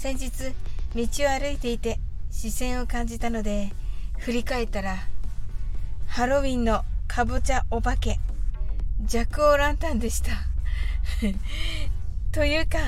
[0.00, 0.30] 先日、
[0.96, 1.98] 道を歩いていて
[2.30, 3.70] 視線を感じたので、
[4.16, 4.96] 振り返ったら、
[6.06, 8.18] ハロウィンのかぼちゃお化け、
[9.02, 10.30] ジャクオランタンでした。
[12.32, 12.78] というか、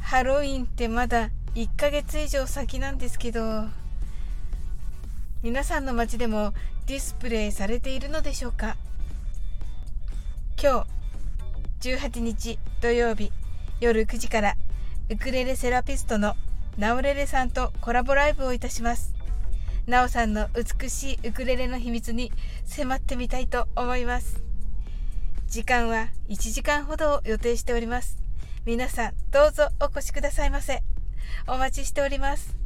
[0.00, 3.66] ハロウィンってまだ1ヶ月以上先なんですけど、
[5.44, 6.54] 皆さんの街でも
[6.86, 8.76] ディスプレイされているのでしょうか？
[10.60, 10.84] 今
[11.80, 13.30] 日18日土曜日
[13.78, 14.56] 夜9時から
[15.08, 16.34] ウクレレセラピストの
[16.78, 19.12] ナオレレさんとコラボライブをいたします。
[19.86, 22.30] ナオさんの美しいウクレレの秘密に
[22.64, 24.44] 迫ってみたいと思います。
[25.48, 28.22] 時間は1時間ほどを予定しております。
[28.64, 30.84] 皆さんどうぞお越しくださいませ。
[31.48, 32.56] お待ちしております。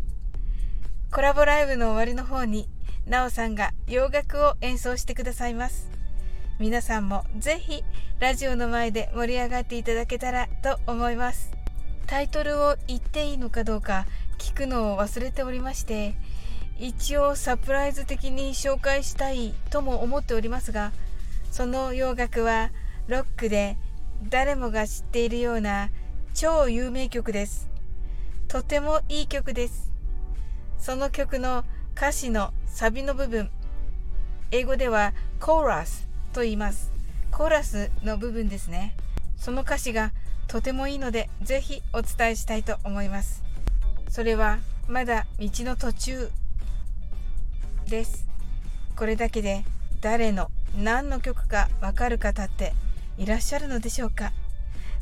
[1.10, 2.68] コラボライブの終わりの方に、
[3.06, 5.90] ナオさんが洋楽を演奏してくださいます。
[6.58, 7.82] 皆さんもぜひ
[8.20, 11.61] ラジオの前で盛り上がっていただけたらと思います
[12.12, 14.04] タイトルを言っていいのかどうか
[14.36, 16.14] 聞くのを忘れておりまして
[16.78, 20.92] 一応サプライズ的に紹介したいとも思っておりますが
[21.50, 22.70] その洋楽は
[23.08, 23.78] ロックで
[24.28, 25.88] 誰もが知っているような
[26.34, 27.70] 超有名曲です
[28.46, 29.90] とてもいい曲です
[30.76, 31.64] その曲の
[31.96, 33.48] 歌詞のサビの部分
[34.50, 36.92] 英語ではコーラスと言います。
[37.30, 38.94] コーラスの部分ですね。
[39.34, 40.12] その歌詞が
[40.52, 43.42] とてもいいので、ぜひお伝えしたいと思います。
[44.10, 46.30] それはまだ道の途中
[47.88, 48.28] です。
[48.94, 49.64] これだけで
[50.02, 52.74] 誰の何の曲かわかる方って
[53.16, 54.34] いらっしゃるのでしょうか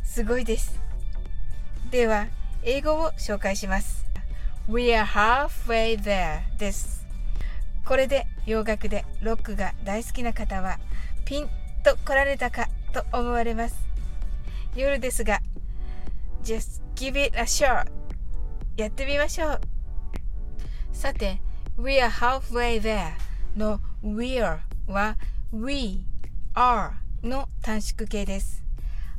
[0.05, 0.79] すごいです。
[1.91, 2.29] では、
[2.63, 4.07] 英語を紹介します。
[4.69, 7.05] We are halfway there です。
[7.85, 10.79] これで洋楽でロックが大好きな方は
[11.25, 11.49] ピン
[11.83, 13.90] と来られたかと思われます。
[14.75, 15.41] 夜ですが、
[16.45, 17.91] just give it a shot
[18.77, 19.61] やってみましょう。
[20.93, 21.41] さて、
[21.77, 23.13] we are halfway there
[23.57, 25.17] の We are は
[25.53, 26.07] we
[26.55, 26.93] are
[27.23, 28.65] の短縮形です。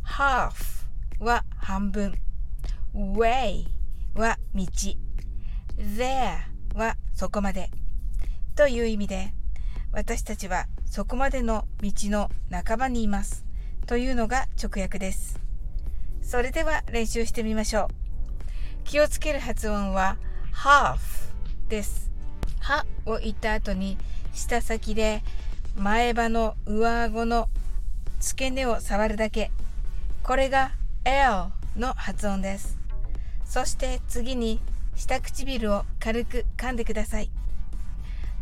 [0.05, 0.85] half
[1.19, 2.15] は半分。
[2.95, 3.65] way
[4.15, 4.63] は道。
[5.77, 6.37] there
[6.75, 7.69] はそこまで。
[8.55, 9.33] という意味で、
[9.91, 13.45] 私たちはそこまでの道の半ばにいます
[13.87, 15.39] というのが直訳です。
[16.21, 17.87] それでは練習してみましょう。
[18.83, 20.17] 気をつける発音は
[20.53, 20.97] half
[21.69, 22.11] です。
[22.59, 23.97] はを言った後に
[24.33, 25.23] 舌先で
[25.75, 27.49] 前歯の上顎の
[28.19, 29.51] 付け根を触るだけ。
[30.23, 30.71] これが
[31.03, 32.77] L の発音です。
[33.45, 34.61] そして次に
[34.95, 37.31] 下唇を軽く噛んでください。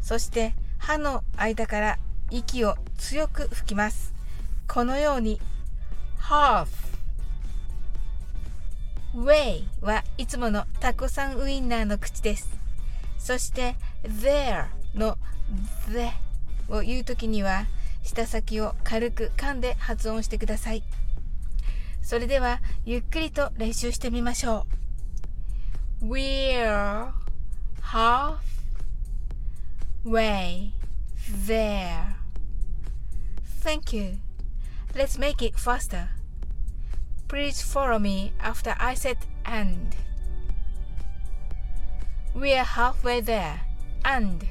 [0.02, 2.00] そして歯の間から
[2.30, 4.19] 息を強く吹きます。
[4.72, 5.42] このように
[6.22, 6.68] half
[9.16, 12.48] way はいつものタコさんウインナーの口です。
[13.18, 15.18] そして there の
[15.92, 16.12] the
[16.72, 17.66] を言うときには
[18.04, 20.84] 舌先を軽く噛んで発音してください。
[22.04, 24.68] それではゆっくりと練習してみましょ
[26.00, 26.06] う。
[26.06, 27.12] We're
[27.82, 28.38] half
[30.06, 30.74] way
[31.48, 32.16] there.
[33.64, 34.29] Thank you.
[34.96, 36.10] Let's make it faster.
[37.28, 39.96] Please follow me after I said and.
[42.34, 43.62] We are halfway there.
[44.04, 44.46] And.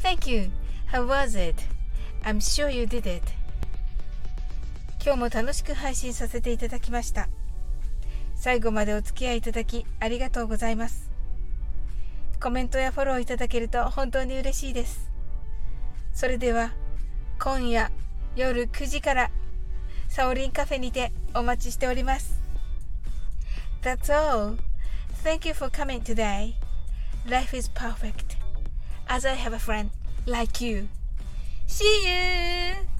[0.00, 0.50] Thank you.
[0.86, 1.64] How was it?
[2.24, 3.22] I'm sure you did it.
[5.04, 7.28] 今日も楽しく配信させていただきました。
[8.34, 11.10] 最後までお付き合いいただきありがとうございます。
[12.40, 15.10] コメントやフォローいただけると本当に嬉しいです。
[16.12, 16.72] それでは
[17.38, 17.90] 今夜
[18.34, 19.30] 夜9時から
[20.08, 22.40] サオリンカフェにてお待ちしております。
[23.82, 24.58] That's all.
[25.22, 26.54] Thank you for coming today.
[27.28, 28.36] Life is perfect.
[29.08, 29.90] As I have a friend
[30.26, 30.88] like you.
[31.66, 32.95] See you!